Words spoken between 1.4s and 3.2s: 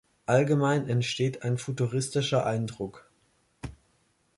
ein futuristischer Eindruck.